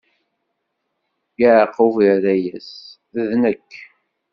[1.39, 2.71] Yeɛqub irra-yas:
[3.27, 3.71] D nekk.